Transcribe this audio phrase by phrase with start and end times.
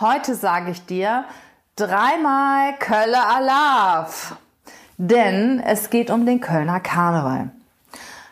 [0.00, 1.26] Heute sage ich dir
[1.76, 4.34] dreimal Kölle Alaf.
[4.96, 7.50] Denn es geht um den Kölner Karneval.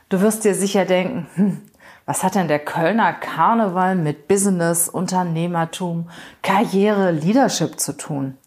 [0.09, 1.61] Du wirst dir sicher denken, hm,
[2.07, 6.09] was hat denn der Kölner Karneval mit Business, Unternehmertum,
[6.41, 8.39] Karriere, Leadership zu tun?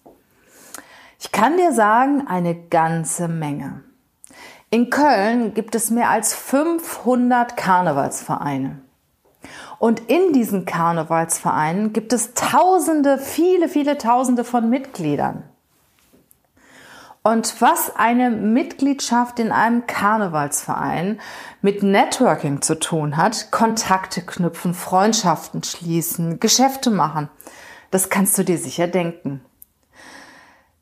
[1.20, 3.84] Ich kann dir sagen, eine ganze Menge.
[4.72, 8.80] In Köln gibt es mehr als 500 Karnevalsvereine.
[9.82, 15.42] Und in diesen Karnevalsvereinen gibt es Tausende, viele, viele Tausende von Mitgliedern.
[17.24, 21.20] Und was eine Mitgliedschaft in einem Karnevalsverein
[21.64, 27.32] mit Networking zu tun hat, Kontakte knüpfen, Freundschaften schließen, Geschäfte machen,
[27.90, 29.44] das kannst du dir sicher denken.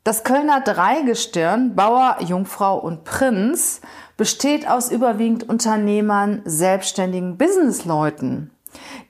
[0.04, 3.80] Das Kölner Dreigestirn, Bauer, Jungfrau und Prinz,
[4.18, 8.50] besteht aus überwiegend Unternehmern, selbstständigen Businessleuten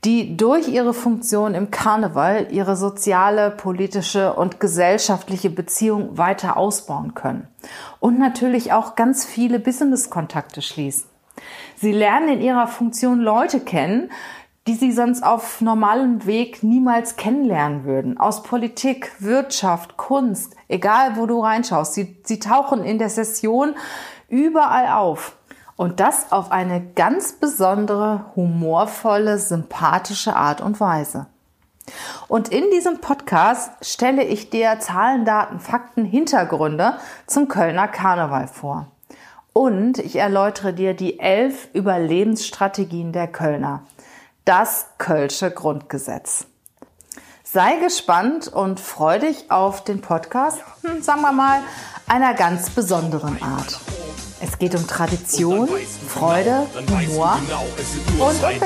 [0.04, 7.48] die durch ihre Funktion im Karneval ihre soziale, politische und gesellschaftliche Beziehung weiter ausbauen können.
[7.98, 11.08] Und natürlich auch ganz viele Business-Kontakte schließen.
[11.76, 14.10] Sie lernen in ihrer Funktion Leute kennen,
[14.66, 18.18] die sie sonst auf normalem Weg niemals kennenlernen würden.
[18.18, 21.94] Aus Politik, Wirtschaft, Kunst, egal wo du reinschaust.
[21.94, 23.74] Sie, sie tauchen in der Session
[24.28, 25.36] überall auf.
[25.80, 31.24] Und das auf eine ganz besondere, humorvolle, sympathische Art und Weise.
[32.28, 38.88] Und in diesem Podcast stelle ich dir Zahlen, Daten, Fakten, Hintergründe zum Kölner Karneval vor.
[39.54, 43.82] Und ich erläutere dir die elf Überlebensstrategien der Kölner.
[44.44, 46.44] Das Kölsche Grundgesetz.
[47.42, 51.62] Sei gespannt und freu dich auf den Podcast, hm, sagen wir mal,
[52.06, 53.80] einer ganz besonderen Art.
[54.42, 55.68] Es geht um Tradition,
[56.08, 57.38] Freude, Humor
[58.18, 58.60] und um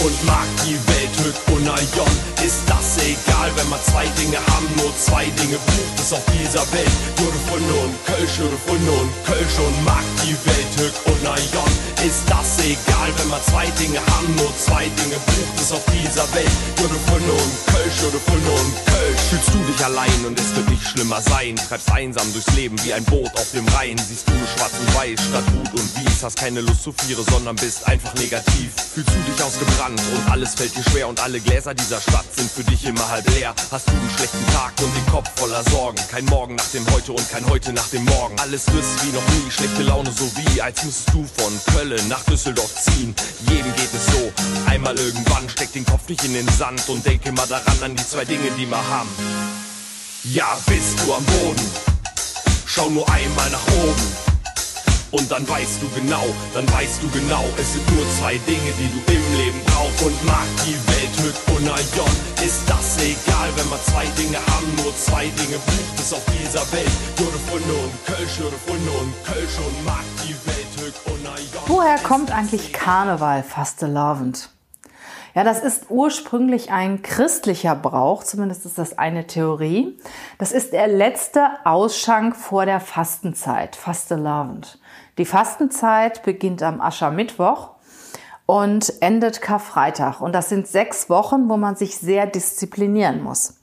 [0.00, 2.08] und mag die Welt Hück und Aion.
[2.44, 6.64] Ist das egal, wenn man zwei Dinge haben, nur zwei Dinge braucht es auf dieser
[6.72, 6.92] Welt.
[7.18, 11.79] Jure Funde und Kölsch, Jure Funde und Kölsch und mag die Welt Hück und Aion.
[12.06, 16.24] Ist das egal, wenn man zwei Dinge haben, nur zwei Dinge braucht es auf dieser
[16.32, 16.50] Welt.
[16.78, 19.20] Jure Funde und Kölsch, Jure Funde und Kölsch.
[19.28, 21.56] Fühlst du dich allein und es wird nicht schlimmer sein.
[21.56, 23.98] Treibst einsam durchs Leben wie ein Boot auf dem Rhein.
[23.98, 26.22] Siehst du schwarz und weiß statt gut und wies.
[26.24, 28.72] Hast keine Lust zu Viere, sondern bist einfach negativ.
[28.94, 32.50] Fühlst du dich ausgebrannt und alles fällt dir schwer und alle Gläser dieser Stadt sind
[32.50, 33.54] für dich immer halb leer.
[33.70, 35.98] Hast du einen schlechten Tag und den Kopf voller Sorgen.
[36.10, 38.40] Kein Morgen nach dem Heute und kein Heute nach dem Morgen.
[38.40, 42.24] Alles ist wie noch nie, schlechte Laune so wie, als müsstest du von Köln nach
[42.24, 43.14] Düsseldorf ziehen.
[43.48, 44.32] Jedem geht es so.
[44.66, 48.06] Einmal irgendwann steck den Kopf nicht in den Sand und denke mal daran an die
[48.06, 49.08] zwei Dinge, die wir haben.
[50.24, 51.70] Ja, bist du am Boden?
[52.66, 54.30] Schau nur einmal nach oben.
[55.10, 56.24] Und dann weißt du genau,
[56.54, 60.02] dann weißt du genau, es sind nur zwei Dinge, die du im Leben brauchst.
[60.02, 61.00] Und mag die Welt
[61.48, 62.14] und Aion,
[62.46, 66.64] ist das egal, wenn wir zwei Dinge haben, nur zwei Dinge braucht es auf dieser
[66.72, 66.92] Welt.
[67.18, 70.49] Jure Funde und Kölsch, Jure Funde und Kölsch und mag die Welt.
[71.66, 74.50] Woher kommt eigentlich Karneval, fastelavend?
[75.34, 79.96] Ja, das ist ursprünglich ein christlicher Brauch, zumindest ist das eine Theorie.
[80.38, 84.80] Das ist der letzte Ausschank vor der Fastenzeit, Fastelavend.
[85.18, 87.70] Die Fastenzeit beginnt am Aschermittwoch
[88.46, 90.20] und endet Karfreitag.
[90.20, 93.59] Und das sind sechs Wochen, wo man sich sehr disziplinieren muss.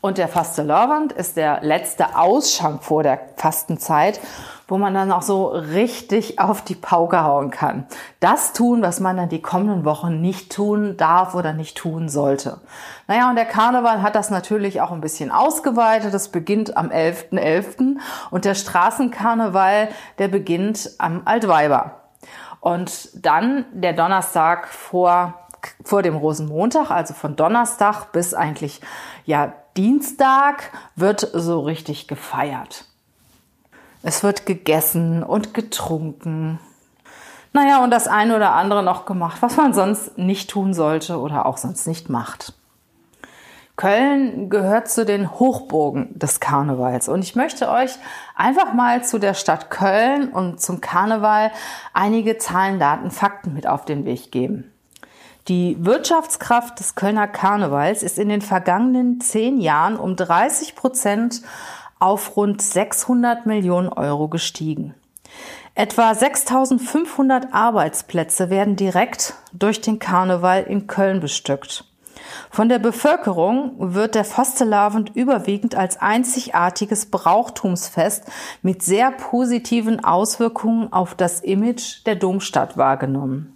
[0.00, 4.20] Und der Fastelavond ist der letzte Ausschank vor der Fastenzeit,
[4.68, 7.86] wo man dann auch so richtig auf die Pauke hauen kann.
[8.20, 12.60] Das tun, was man dann die kommenden Wochen nicht tun darf oder nicht tun sollte.
[13.06, 16.12] Naja, und der Karneval hat das natürlich auch ein bisschen ausgeweitet.
[16.12, 17.38] Das beginnt am 11.11.
[17.38, 17.96] .11.
[18.30, 22.02] und der Straßenkarneval, der beginnt am Altweiber.
[22.60, 25.45] Und dann der Donnerstag vor,
[25.84, 28.80] vor dem Rosenmontag, also von Donnerstag bis eigentlich,
[29.24, 32.86] ja, Dienstag wird so richtig gefeiert.
[34.02, 36.60] Es wird gegessen und getrunken.
[37.52, 41.46] Naja, und das eine oder andere noch gemacht, was man sonst nicht tun sollte oder
[41.46, 42.54] auch sonst nicht macht.
[43.76, 47.08] Köln gehört zu den Hochburgen des Karnevals.
[47.08, 47.90] Und ich möchte euch
[48.34, 51.50] einfach mal zu der Stadt Köln und zum Karneval
[51.92, 54.72] einige Zahlen, Daten, Fakten mit auf den Weg geben.
[55.48, 61.42] Die Wirtschaftskraft des Kölner Karnevals ist in den vergangenen zehn Jahren um 30 Prozent
[62.00, 64.94] auf rund 600 Millionen Euro gestiegen.
[65.76, 71.84] Etwa 6500 Arbeitsplätze werden direkt durch den Karneval in Köln bestückt.
[72.50, 78.24] Von der Bevölkerung wird der Fastelavond überwiegend als einzigartiges Brauchtumsfest
[78.62, 83.55] mit sehr positiven Auswirkungen auf das Image der Domstadt wahrgenommen.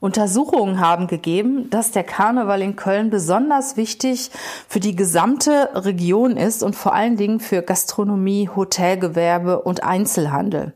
[0.00, 4.30] Untersuchungen haben gegeben, dass der Karneval in Köln besonders wichtig
[4.66, 10.72] für die gesamte Region ist und vor allen Dingen für Gastronomie, Hotelgewerbe und Einzelhandel.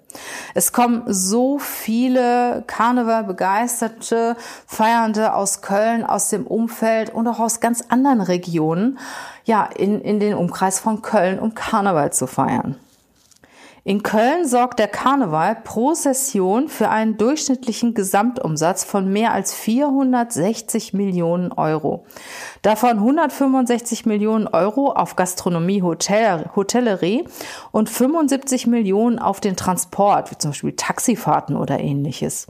[0.53, 4.37] Es kommen so viele Karneval-begeisterte
[4.67, 8.99] Feiernde aus Köln, aus dem Umfeld und auch aus ganz anderen Regionen,
[9.47, 12.77] ja, in, in den Umkreis von Köln, um Karneval zu feiern.
[13.87, 20.95] In Köln sorgt der Karneval pro Session für einen durchschnittlichen Gesamtumsatz von mehr als 460
[20.95, 22.07] Millionen Euro.
[22.63, 27.25] Davon 165 Millionen Euro auf Gastronomie, Hotel, Hotellerie
[27.73, 32.47] und 75 Millionen auf den Transport, wie zum Beispiel Taxifahrten oder ähnliches.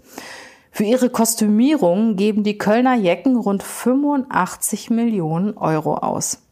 [0.70, 6.43] Für ihre Kostümierung geben die Kölner Jecken rund 85 Millionen Euro aus.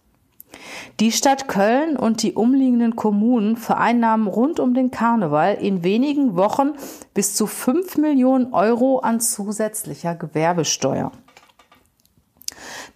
[1.00, 6.72] Die Stadt Köln und die umliegenden Kommunen vereinnahmen rund um den Karneval in wenigen Wochen
[7.14, 11.12] bis zu 5 Millionen Euro an zusätzlicher Gewerbesteuer.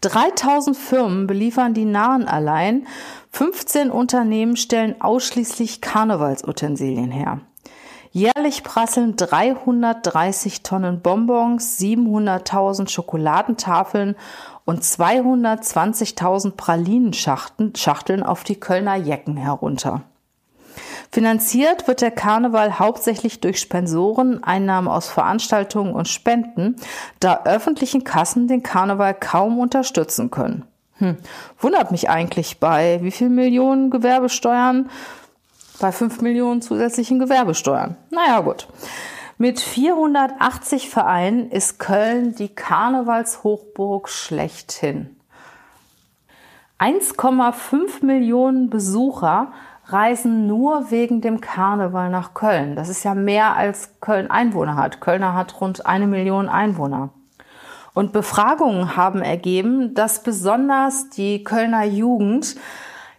[0.02, 2.86] 3000 Firmen beliefern die Nahen allein.
[3.32, 7.40] 15 Unternehmen stellen ausschließlich Karnevalsutensilien her.
[8.12, 14.16] Jährlich prasseln 330 Tonnen Bonbons, 700.000 Schokoladentafeln
[14.66, 20.02] und 220.000 Pralinenschachteln auf die Kölner Jecken herunter.
[21.10, 26.76] Finanziert wird der Karneval hauptsächlich durch Spensoren, Einnahmen aus Veranstaltungen und Spenden,
[27.20, 30.64] da öffentlichen Kassen den Karneval kaum unterstützen können.
[30.98, 31.16] Hm.
[31.58, 34.90] Wundert mich eigentlich bei wie viel Millionen Gewerbesteuern?
[35.78, 37.96] Bei 5 Millionen zusätzlichen Gewerbesteuern.
[38.10, 38.66] Naja, gut.
[39.38, 45.14] Mit 480 Vereinen ist Köln die Karnevalshochburg schlechthin.
[46.78, 49.52] 1,5 Millionen Besucher
[49.88, 52.76] reisen nur wegen dem Karneval nach Köln.
[52.76, 55.02] Das ist ja mehr als Köln Einwohner hat.
[55.02, 57.10] Kölner hat rund eine Million Einwohner.
[57.92, 62.56] Und Befragungen haben ergeben, dass besonders die Kölner Jugend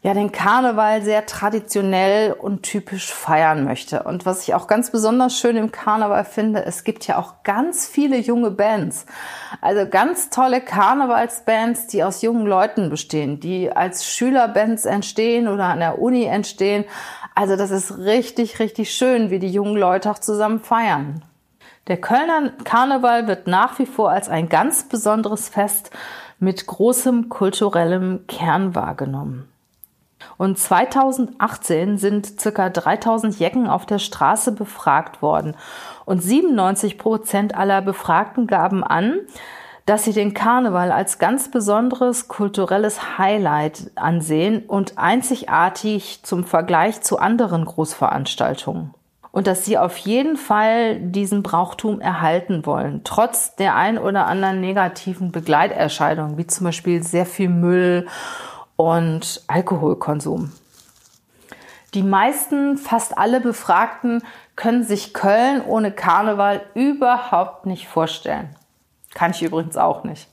[0.01, 4.03] ja den Karneval sehr traditionell und typisch feiern möchte.
[4.03, 7.87] Und was ich auch ganz besonders schön im Karneval finde, es gibt ja auch ganz
[7.87, 9.05] viele junge Bands.
[9.61, 15.79] Also ganz tolle Karnevalsbands, die aus jungen Leuten bestehen, die als Schülerbands entstehen oder an
[15.79, 16.85] der Uni entstehen.
[17.35, 21.23] Also das ist richtig, richtig schön, wie die jungen Leute auch zusammen feiern.
[21.87, 25.91] Der Kölner Karneval wird nach wie vor als ein ganz besonderes Fest
[26.39, 29.47] mit großem kulturellem Kern wahrgenommen.
[30.37, 35.55] Und 2018 sind circa 3000 Jecken auf der Straße befragt worden.
[36.05, 39.19] Und 97 Prozent aller Befragten gaben an,
[39.87, 47.19] dass sie den Karneval als ganz besonderes kulturelles Highlight ansehen und einzigartig zum Vergleich zu
[47.19, 48.93] anderen Großveranstaltungen.
[49.31, 54.59] Und dass sie auf jeden Fall diesen Brauchtum erhalten wollen, trotz der ein oder anderen
[54.59, 58.07] negativen Begleiterscheinungen, wie zum Beispiel sehr viel Müll
[58.77, 60.53] und Alkoholkonsum.
[61.93, 64.23] Die meisten, fast alle Befragten
[64.55, 68.55] können sich Köln ohne Karneval überhaupt nicht vorstellen.
[69.13, 70.29] Kann ich übrigens auch nicht.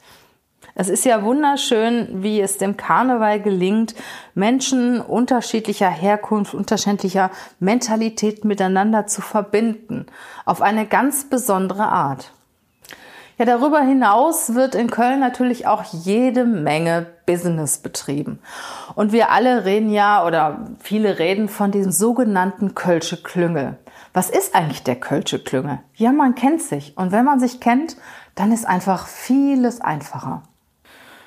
[0.75, 3.95] Es ist ja wunderschön, wie es dem Karneval gelingt,
[4.35, 7.31] Menschen unterschiedlicher Herkunft, unterschiedlicher
[7.61, 10.07] Mentalität miteinander zu verbinden.
[10.45, 12.33] Auf eine ganz besondere Art.
[13.37, 18.39] Ja, darüber hinaus wird in Köln natürlich auch jede Menge Business betrieben.
[18.95, 23.77] Und wir alle reden ja oder viele reden von diesem sogenannten Kölsche Klüngel.
[24.13, 25.81] Was ist eigentlich der Kölsche Klüngel?
[25.95, 26.97] Ja, man kennt sich.
[26.97, 27.97] Und wenn man sich kennt,
[28.37, 30.43] dann ist einfach vieles einfacher.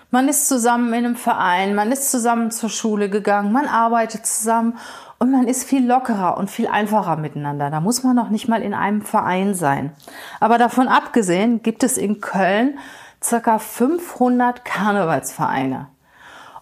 [0.09, 4.77] Man ist zusammen in einem Verein, man ist zusammen zur Schule gegangen, man arbeitet zusammen
[5.19, 7.69] und man ist viel lockerer und viel einfacher miteinander.
[7.71, 9.91] Da muss man noch nicht mal in einem Verein sein.
[10.39, 12.77] Aber davon abgesehen gibt es in Köln
[13.23, 15.87] circa 500 Karnevalsvereine.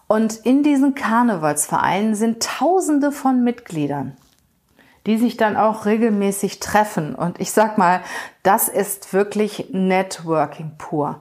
[0.08, 4.16] Und in diesen Karnevalsvereinen sind Tausende von Mitgliedern,
[5.04, 7.14] die sich dann auch regelmäßig treffen.
[7.14, 8.00] Und ich sag mal,
[8.42, 11.20] das ist wirklich Networking pur.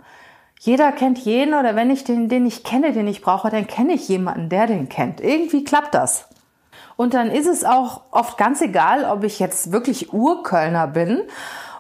[0.59, 3.93] Jeder kennt jeden oder wenn ich den, den ich kenne, den ich brauche, dann kenne
[3.93, 5.19] ich jemanden, der den kennt.
[5.19, 6.29] Irgendwie klappt das.
[6.97, 11.21] Und dann ist es auch oft ganz egal, ob ich jetzt wirklich Urkölner bin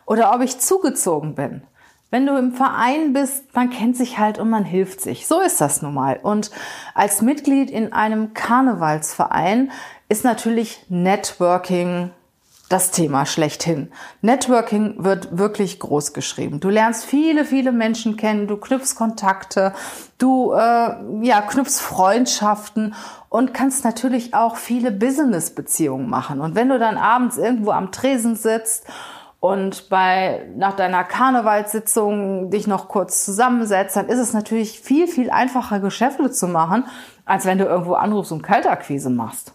[0.05, 1.63] oder ob ich zugezogen bin.
[2.11, 5.27] Wenn du im Verein bist, man kennt sich halt und man hilft sich.
[5.27, 6.19] So ist das nun mal.
[6.21, 6.51] Und
[6.93, 9.71] als Mitglied in einem Karnevalsverein
[10.07, 12.11] ist natürlich Networking
[12.69, 13.91] das Thema schlechthin.
[14.21, 16.59] Networking wird wirklich groß geschrieben.
[16.59, 19.73] Du lernst viele, viele Menschen kennen, du knüpfst Kontakte,
[20.17, 22.95] du äh, ja, knüpfst Freundschaften
[23.29, 26.41] und kannst natürlich auch viele Business-Beziehungen machen.
[26.41, 28.87] Und wenn du dann abends irgendwo am Tresen sitzt
[29.39, 35.29] und bei, nach deiner Karnevalssitzung dich noch kurz zusammensetzt, dann ist es natürlich viel, viel
[35.29, 36.85] einfacher, Geschäfte zu machen,
[37.25, 39.53] als wenn du irgendwo anrufst und Kaltakquise machst.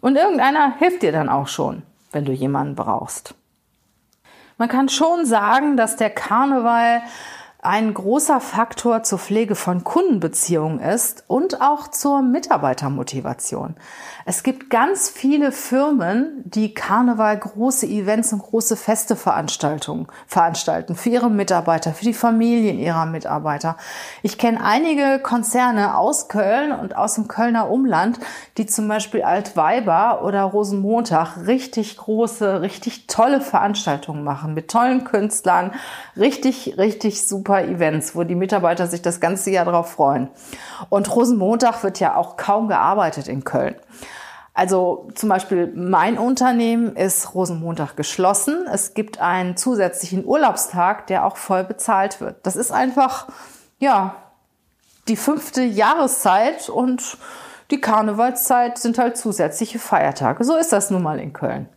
[0.00, 1.82] Und irgendeiner hilft dir dann auch schon,
[2.16, 3.34] wenn du jemanden brauchst.
[4.56, 7.02] Man kann schon sagen, dass der Karneval
[7.66, 13.74] ein großer Faktor zur Pflege von Kundenbeziehungen ist und auch zur Mitarbeitermotivation.
[14.24, 21.10] Es gibt ganz viele Firmen, die Karneval große Events und große Feste Veranstaltungen veranstalten für
[21.10, 23.76] ihre Mitarbeiter, für die Familien ihrer Mitarbeiter.
[24.22, 28.20] Ich kenne einige Konzerne aus Köln und aus dem Kölner Umland,
[28.58, 35.72] die zum Beispiel Altweiber oder Rosenmontag richtig große, richtig tolle Veranstaltungen machen mit tollen Künstlern,
[36.16, 40.28] richtig, richtig super super Events, wo die Mitarbeiter sich das ganze Jahr darauf freuen.
[40.88, 43.76] Und Rosenmontag wird ja auch kaum gearbeitet in Köln.
[44.54, 48.66] Also zum Beispiel mein Unternehmen ist Rosenmontag geschlossen.
[48.72, 52.46] Es gibt einen zusätzlichen Urlaubstag, der auch voll bezahlt wird.
[52.46, 53.26] Das ist einfach,
[53.78, 54.16] ja,
[55.08, 57.18] die fünfte Jahreszeit und
[57.70, 60.42] die Karnevalszeit sind halt zusätzliche Feiertage.
[60.44, 61.68] So ist das nun mal in Köln.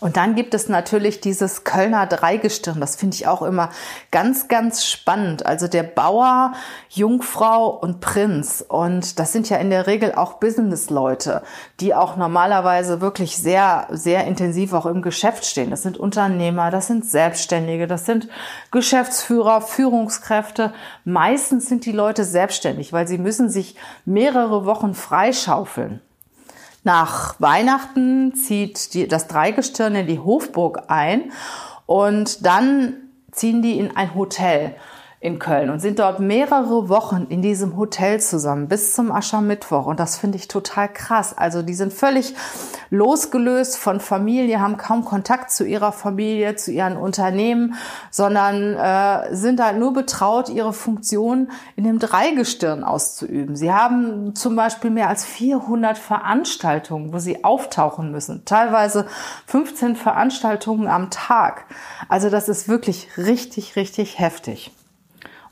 [0.00, 2.80] Und dann gibt es natürlich dieses Kölner Dreigestirn.
[2.80, 3.68] Das finde ich auch immer
[4.10, 5.44] ganz, ganz spannend.
[5.44, 6.54] Also der Bauer,
[6.88, 8.64] Jungfrau und Prinz.
[8.66, 11.42] Und das sind ja in der Regel auch Businessleute,
[11.80, 15.70] die auch normalerweise wirklich sehr, sehr intensiv auch im Geschäft stehen.
[15.70, 18.28] Das sind Unternehmer, das sind Selbstständige, das sind
[18.70, 20.72] Geschäftsführer, Führungskräfte.
[21.04, 23.76] Meistens sind die Leute selbstständig, weil sie müssen sich
[24.06, 26.00] mehrere Wochen freischaufeln.
[26.82, 31.32] Nach Weihnachten zieht die, das Dreigestirn in die Hofburg ein
[31.86, 32.94] und dann
[33.32, 34.74] ziehen die in ein Hotel
[35.22, 39.84] in Köln und sind dort mehrere Wochen in diesem Hotel zusammen bis zum Aschermittwoch.
[39.84, 41.36] Und das finde ich total krass.
[41.36, 42.34] Also die sind völlig
[42.88, 47.74] losgelöst von Familie, haben kaum Kontakt zu ihrer Familie, zu ihren Unternehmen,
[48.10, 53.56] sondern äh, sind halt nur betraut, ihre Funktion in dem Dreigestirn auszuüben.
[53.56, 58.46] Sie haben zum Beispiel mehr als 400 Veranstaltungen, wo sie auftauchen müssen.
[58.46, 59.06] Teilweise
[59.48, 61.66] 15 Veranstaltungen am Tag.
[62.08, 64.72] Also das ist wirklich richtig, richtig heftig.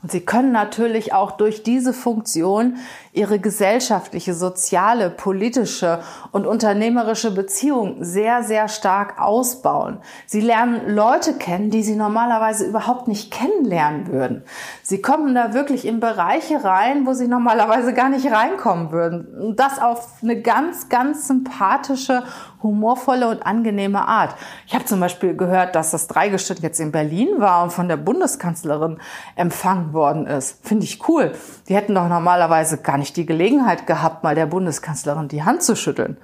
[0.01, 2.77] Und sie können natürlich auch durch diese Funktion
[3.19, 5.99] ihre gesellschaftliche, soziale, politische
[6.31, 9.99] und unternehmerische Beziehung sehr, sehr stark ausbauen.
[10.25, 14.43] Sie lernen Leute kennen, die sie normalerweise überhaupt nicht kennenlernen würden.
[14.83, 19.27] Sie kommen da wirklich in Bereiche rein, wo sie normalerweise gar nicht reinkommen würden.
[19.37, 22.23] Und das auf eine ganz, ganz sympathische,
[22.63, 24.35] humorvolle und angenehme Art.
[24.65, 27.97] Ich habe zum Beispiel gehört, dass das Dreigestirn jetzt in Berlin war und von der
[27.97, 28.97] Bundeskanzlerin
[29.35, 30.65] empfangen worden ist.
[30.65, 31.33] Finde ich cool.
[31.67, 35.75] Die hätten doch normalerweise gar nicht die Gelegenheit gehabt, mal der Bundeskanzlerin die Hand zu
[35.75, 36.17] schütteln.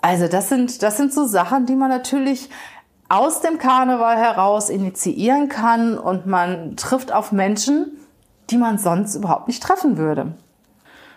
[0.00, 2.50] Also das sind, das sind so Sachen, die man natürlich
[3.08, 7.98] aus dem Karneval heraus initiieren kann und man trifft auf Menschen,
[8.50, 10.34] die man sonst überhaupt nicht treffen würde.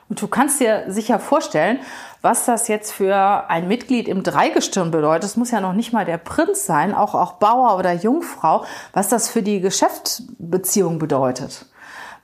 [0.08, 1.80] Und du kannst dir sicher vorstellen,
[2.22, 5.24] was das jetzt für ein Mitglied im Dreigestirn bedeutet.
[5.24, 9.08] Es muss ja noch nicht mal der Prinz sein, auch, auch Bauer oder Jungfrau, was
[9.08, 11.66] das für die Geschäftsbeziehung bedeutet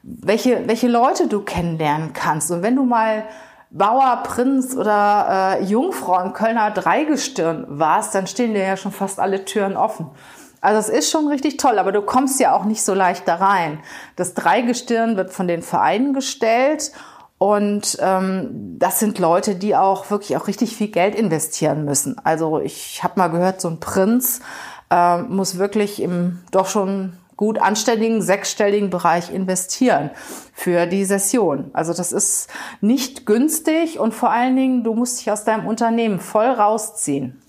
[0.04, 2.52] welche, welche Leute du kennenlernen kannst.
[2.52, 3.26] Und wenn du mal
[3.70, 9.20] Bauer, Prinz oder äh, Jungfrau im Kölner Dreigestirn warst, dann stehen dir ja schon fast
[9.20, 10.10] alle Türen offen.
[10.60, 13.36] Also es ist schon richtig toll, aber du kommst ja auch nicht so leicht da
[13.36, 13.80] rein.
[14.16, 16.92] Das Dreigestirn wird von den Vereinen gestellt
[17.40, 22.16] und ähm, das sind Leute, die auch wirklich auch richtig viel Geld investieren müssen.
[22.24, 24.42] Also ich habe mal gehört, so ein Prinz
[24.92, 30.12] äh, muss wirklich im doch schon gut anständigen sechsstelligen Bereich investieren
[30.54, 31.72] für die Session.
[31.74, 36.20] Also das ist nicht günstig und vor allen Dingen, du musst dich aus deinem Unternehmen
[36.20, 37.42] voll rausziehen.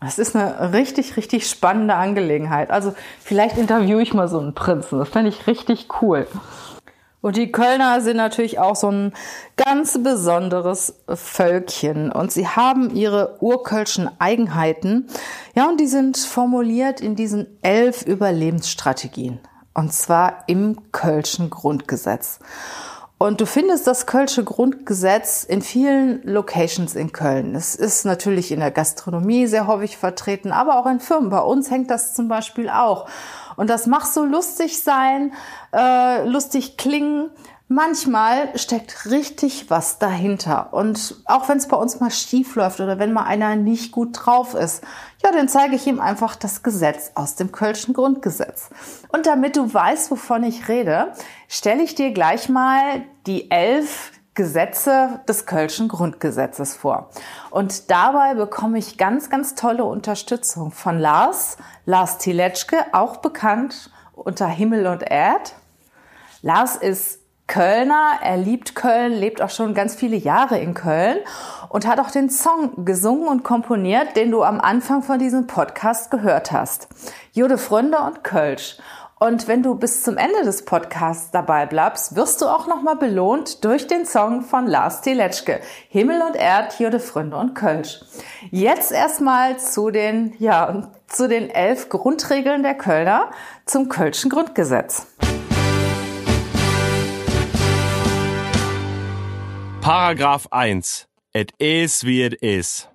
[0.00, 2.70] Das ist eine richtig, richtig spannende Angelegenheit.
[2.70, 5.00] Also vielleicht interviewe ich mal so einen Prinzen.
[5.00, 6.28] Das fände ich richtig cool.
[7.20, 9.12] Und die Kölner sind natürlich auch so ein
[9.56, 15.08] ganz besonderes Völkchen und sie haben ihre urkölschen Eigenheiten.
[15.54, 19.40] Ja, und die sind formuliert in diesen elf Überlebensstrategien.
[19.74, 22.38] Und zwar im Kölschen Grundgesetz.
[23.18, 27.56] Und du findest das Kölsche Grundgesetz in vielen Locations in Köln.
[27.56, 31.28] Es ist natürlich in der Gastronomie sehr häufig vertreten, aber auch in Firmen.
[31.28, 33.08] Bei uns hängt das zum Beispiel auch.
[33.58, 35.32] Und das macht so lustig sein,
[35.72, 37.30] äh, lustig klingen.
[37.66, 40.72] Manchmal steckt richtig was dahinter.
[40.72, 44.10] Und auch wenn es bei uns mal schief läuft oder wenn mal einer nicht gut
[44.12, 44.84] drauf ist,
[45.24, 48.70] ja, dann zeige ich ihm einfach das Gesetz aus dem Kölschen Grundgesetz.
[49.08, 51.12] Und damit du weißt, wovon ich rede,
[51.48, 57.10] stelle ich dir gleich mal die elf Gesetze des Kölschen Grundgesetzes vor.
[57.50, 64.46] Und dabei bekomme ich ganz, ganz tolle Unterstützung von Lars, Lars Tiletschke, auch bekannt unter
[64.46, 65.56] Himmel und Erd.
[66.40, 67.18] Lars ist
[67.48, 71.18] Kölner, er liebt Köln, lebt auch schon ganz viele Jahre in Köln
[71.68, 76.10] und hat auch den Song gesungen und komponiert, den du am Anfang von diesem Podcast
[76.10, 76.88] gehört hast.
[77.32, 78.78] Jude Fründe und Kölsch.
[79.20, 83.64] Und wenn du bis zum Ende des Podcasts dabei bleibst, wirst du auch nochmal belohnt
[83.64, 85.60] durch den Song von Lars Tiletschke.
[85.88, 88.00] Himmel und Erd, Jude Fründe und Kölsch.
[88.52, 93.30] Jetzt erstmal zu den, ja, zu den elf Grundregeln der Kölner
[93.66, 95.08] zum Kölschen Grundgesetz.
[99.80, 101.07] Paragraph 1.
[101.38, 102.88] Et is wie it is.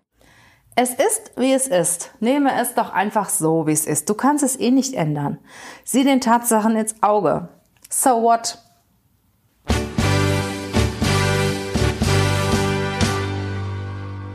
[0.76, 2.12] Es ist, wie es ist.
[2.20, 4.10] Nehme es doch einfach so, wie es ist.
[4.10, 5.38] Du kannst es eh nicht ändern.
[5.86, 7.48] Sieh den Tatsachen ins Auge.
[7.90, 8.58] So what?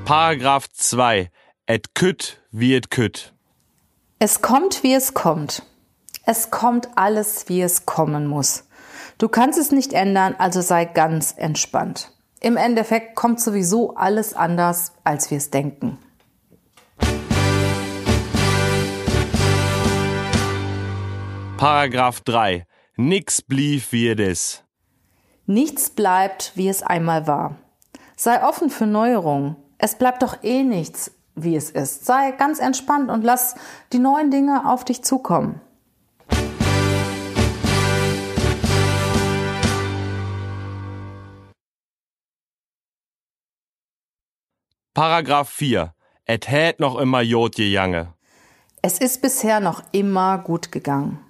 [0.06, 1.30] Paragraph 2.
[1.66, 3.34] Et kütt wie et kütt.
[4.18, 5.64] Es kommt, wie es kommt.
[6.24, 8.64] Es kommt alles, wie es kommen muss.
[9.18, 12.10] Du kannst es nicht ändern, also sei ganz entspannt.
[12.40, 15.99] Im Endeffekt kommt sowieso alles anders, als wir es denken.
[21.57, 22.64] Paragraph 3.
[22.97, 24.64] Nix blieb wie es ist.
[25.47, 27.57] Nichts bleibt, wie es einmal war.
[28.16, 29.57] Sei offen für Neuerungen.
[29.78, 32.07] Es bleibt doch eh nichts, wie es ist.
[32.07, 33.57] Sei ganz entspannt und lass
[33.92, 35.61] die neuen Dinge auf dich zukommen.
[44.98, 45.94] Paragraph 4.
[46.26, 48.14] Et hät noch immer Jod gejange.
[48.82, 51.20] Es ist bisher noch immer gut gegangen.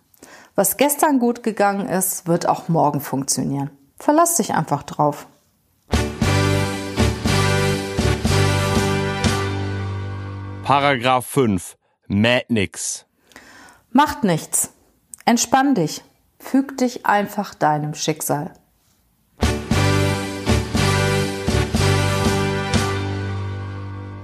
[0.54, 3.68] Was gestern gut gegangen ist, wird auch morgen funktionieren.
[3.98, 5.26] Verlass dich einfach drauf.
[10.62, 11.76] Paragraph 5.
[12.06, 13.04] Mät nix.
[13.90, 14.72] Macht nichts.
[15.26, 16.02] Entspann dich.
[16.38, 18.54] Füg dich einfach deinem Schicksal.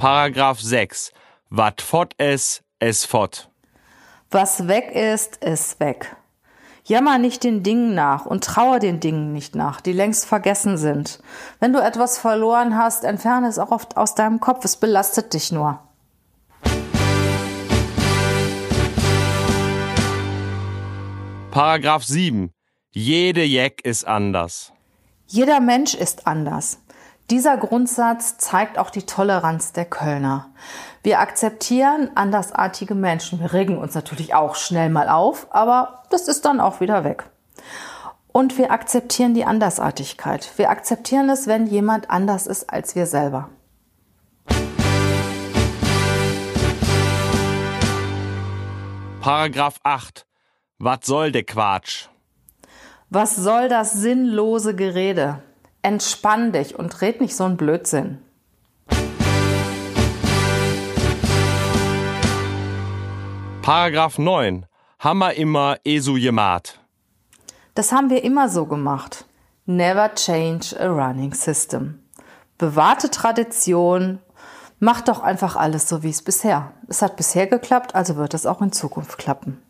[0.05, 1.13] Paragraph 6.
[1.49, 3.49] Wat fort es, es fort.
[4.31, 6.15] Was weg ist, ist weg.
[6.85, 11.21] Jammer nicht den Dingen nach und trauer den Dingen nicht nach, die längst vergessen sind.
[11.59, 15.51] Wenn du etwas verloren hast, entferne es auch oft aus deinem Kopf, es belastet dich
[15.53, 15.81] nur.
[21.51, 22.53] Paragraph 7.
[22.91, 24.71] Jede Jeck ist anders.
[25.29, 26.84] Jeder Mensch ist anders.
[27.31, 30.51] Dieser Grundsatz zeigt auch die Toleranz der Kölner.
[31.03, 33.41] Wir akzeptieren andersartige Menschen.
[33.41, 37.25] Wir regen uns natürlich auch schnell mal auf, aber das ist dann auch wieder weg.
[38.29, 40.51] Und wir akzeptieren die Andersartigkeit.
[40.59, 43.49] Wir akzeptieren es, wenn jemand anders ist als wir selber.
[49.23, 50.27] Paragraph 8.
[50.79, 52.09] Was soll der Quatsch?
[53.09, 55.43] Was soll das sinnlose Gerede?
[55.85, 58.19] Entspann dich und red nicht so einen Blödsinn.
[63.61, 64.65] Paragraph 9.
[64.99, 66.81] Hammer immer Esu gemat.
[67.75, 69.27] Das haben wir immer so gemacht.
[69.67, 72.03] Never change a running system.
[72.57, 74.21] Bewahrte Tradition.
[74.81, 76.73] Mach doch einfach alles so wie es bisher.
[76.89, 79.61] Es hat bisher geklappt, also wird es auch in Zukunft klappen.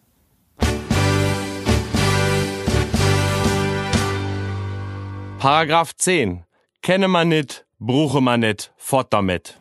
[5.44, 6.42] Paragraph 10.
[6.80, 9.60] Kenne man nicht, bruche man nicht, fort damit.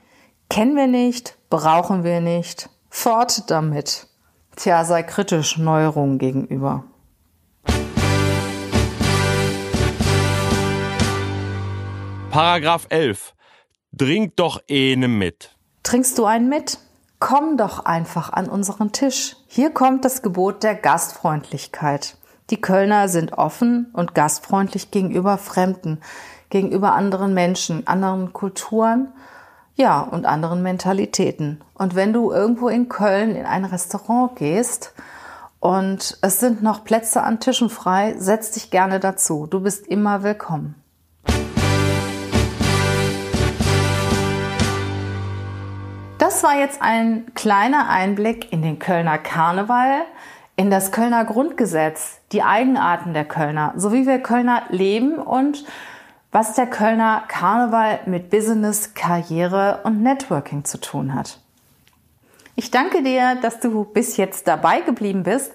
[0.49, 4.07] Kennen wir nicht, brauchen wir nicht, fort damit.
[4.55, 6.85] Tja, sei kritisch Neuerungen gegenüber.
[12.29, 13.33] Paragraph 11.
[13.97, 15.57] Trink doch eine mit.
[15.83, 16.79] Trinkst du einen mit?
[17.19, 19.35] Komm doch einfach an unseren Tisch.
[19.47, 22.15] Hier kommt das Gebot der Gastfreundlichkeit.
[22.53, 25.99] Die Kölner sind offen und gastfreundlich gegenüber Fremden,
[26.51, 29.11] gegenüber anderen Menschen, anderen Kulturen,
[29.73, 31.63] ja, und anderen Mentalitäten.
[31.73, 34.93] Und wenn du irgendwo in Köln in ein Restaurant gehst
[35.59, 39.47] und es sind noch Plätze an Tischen frei, setz dich gerne dazu.
[39.47, 40.75] Du bist immer willkommen.
[46.19, 50.03] Das war jetzt ein kleiner Einblick in den Kölner Karneval,
[50.55, 55.65] in das Kölner Grundgesetz, die Eigenarten der Kölner, so wie wir Kölner leben und
[56.31, 61.39] was der Kölner Karneval mit Business, Karriere und Networking zu tun hat.
[62.55, 65.53] Ich danke dir, dass du bis jetzt dabei geblieben bist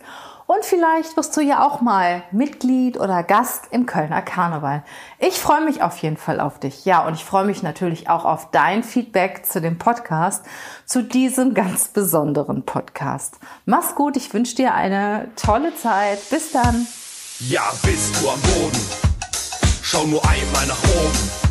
[0.48, 4.82] Und vielleicht wirst du ja auch mal Mitglied oder Gast im Kölner Karneval.
[5.18, 6.86] Ich freue mich auf jeden Fall auf dich.
[6.86, 10.46] Ja, und ich freue mich natürlich auch auf dein Feedback zu dem Podcast,
[10.86, 13.36] zu diesem ganz besonderen Podcast.
[13.66, 16.18] Mach's gut, ich wünsche dir eine tolle Zeit.
[16.30, 16.86] Bis dann.
[17.40, 18.80] Ja, bist du am Boden?
[19.82, 21.47] Schau nur einmal nach oben.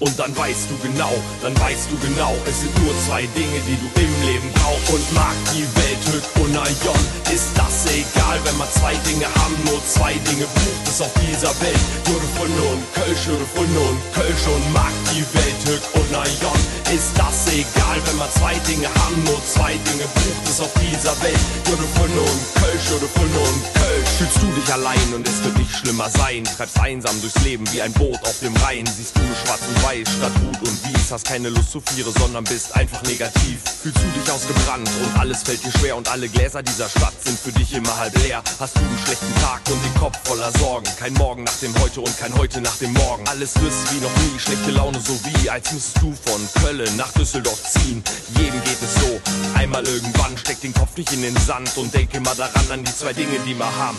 [0.00, 3.76] Und dann weißt du genau, dann weißt du genau, es sind nur zwei Dinge, die
[3.76, 4.88] du im Leben brauchst.
[4.88, 9.56] Und mag die Welt Hück und Ion, ist das egal, wenn man zwei Dinge haben,
[9.68, 11.84] nur zwei Dinge braucht es auf dieser Welt.
[12.08, 16.60] Jure Funde und Kölsch, Jure Funde und Kölsch und mag die Welt Hück und Ion,
[16.92, 21.14] ist das egal, wenn man zwei Dinge haben, nur zwei Dinge braucht es auf dieser
[21.22, 21.38] Welt.
[21.66, 24.08] Jure Funde und Kölsch, Jure Funde und Kölsch.
[24.18, 27.82] Fühlst du dich allein und es wird nicht schlimmer sein, treibst einsam durchs Leben wie
[27.82, 31.12] ein Boot auf dem Rhein, siehst du schwarz und weiß statt gut und wies.
[31.12, 33.58] Hast keine Lust zu Viere, sondern bist einfach negativ.
[33.82, 37.38] Fühlst du dich ausgebrannt und alles fällt dir schwer und alle Gläser dieser Stadt sind
[37.38, 38.42] für dich immer halb leer.
[38.58, 40.86] Hast du einen schlechten Tag und den Kopf voller Sorgen.
[40.98, 43.26] Kein Morgen nach dem Heute und kein Heute nach dem Morgen.
[43.28, 47.12] Alles ist wie noch nie, schlechte Laune so wie, als müsstest du von Köln nach
[47.12, 48.02] Düsseldorf ziehen.
[48.36, 49.20] Jedem geht es so.
[49.54, 52.94] Einmal irgendwann steck den Kopf nicht in den Sand und denke mal daran an die
[52.94, 53.98] zwei Dinge, die wir haben.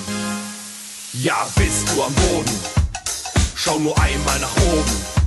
[1.14, 2.60] Ja, bist du am Boden?
[3.56, 5.21] Schau nur einmal nach oben.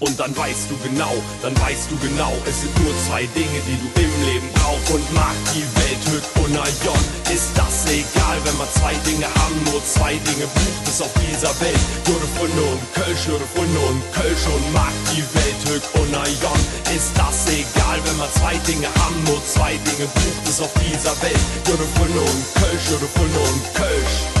[0.00, 3.76] Und dann weißt du genau, dann weißt du genau, es sind nur zwei Dinge, die
[3.76, 4.90] du im Leben brauchst.
[4.90, 9.84] Und mag die Welt und Ion, ist das egal, wenn wir zwei Dinge haben, nur
[9.84, 11.78] zwei Dinge bucht es auf dieser Welt.
[12.08, 16.60] Jure Funde und Kölsch, Jure Funde und Kölsch und mag die Welt und Ion,
[16.96, 21.12] ist das egal, wenn wir zwei Dinge haben, nur zwei Dinge bucht es auf dieser
[21.20, 21.44] Welt.
[21.68, 24.39] Jure Funde und Kölsch, Jure Funde und Kölsch.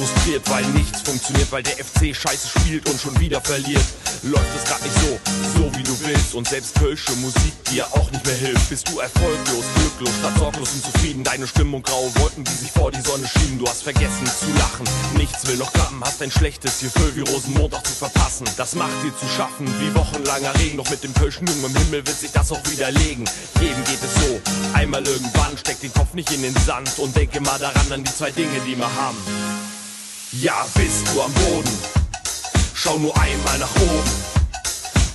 [0.00, 3.84] Frustriert, weil nichts funktioniert, weil der FC scheiße spielt und schon wieder verliert.
[4.22, 5.18] Läuft es grad nicht so,
[5.58, 8.70] so wie du willst und selbst kölsche Musik dir auch nicht mehr hilft.
[8.70, 11.24] Bist du erfolglos, glücklos, statt sorglos und zufrieden.
[11.24, 13.58] Deine Stimmung graue Wolken, die sich vor die Sonne schieben.
[13.58, 16.02] Du hast vergessen zu lachen, nichts will noch klappen.
[16.02, 18.46] Hast ein schlechtes Gefühl wie Rosenmontag zu verpassen.
[18.56, 20.78] Das macht dir zu schaffen wie wochenlanger Regen.
[20.78, 23.28] Doch mit dem Kölschen Jungen im Himmel wird sich das auch widerlegen.
[23.60, 24.40] Jedem geht es so,
[24.72, 28.14] einmal irgendwann steck den Kopf nicht in den Sand und denke mal daran an die
[28.14, 29.16] zwei Dinge, die wir haben.
[30.32, 31.74] Ja, bist du am Boden?
[32.72, 34.10] Schau nur einmal nach oben.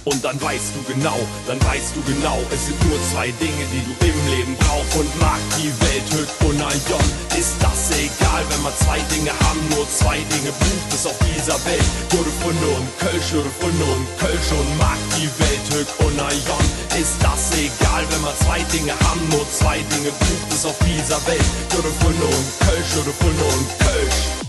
[0.04, 3.80] Und dann weißt du genau, dann weißt du genau, es sind nur zwei Dinge, die
[3.80, 4.94] du im Leben brauchst.
[5.00, 7.08] Und mag die Welt Hück und Ion,
[7.40, 11.64] ist das egal, wenn wir zwei Dinge haben, nur zwei Dinge bucht es auf dieser
[11.64, 11.88] Welt.
[12.12, 16.66] Jure Funde und Kölsch, Jure Funde und Kölsch und mag die Welt Hück und Ion,
[17.00, 21.24] ist das egal, wenn wir zwei Dinge haben, nur zwei Dinge bucht es auf dieser
[21.24, 21.48] Welt.
[21.72, 24.45] Jure Funde und Kölsch, Jure Funde und Kölsch.